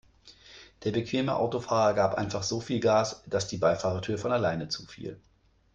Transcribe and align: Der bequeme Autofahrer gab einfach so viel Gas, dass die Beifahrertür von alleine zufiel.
Der 0.83 0.89
bequeme 0.91 1.35
Autofahrer 1.35 1.93
gab 1.93 2.15
einfach 2.15 2.41
so 2.41 2.59
viel 2.59 2.79
Gas, 2.79 3.21
dass 3.27 3.47
die 3.47 3.57
Beifahrertür 3.57 4.17
von 4.17 4.31
alleine 4.31 4.67
zufiel. 4.67 5.21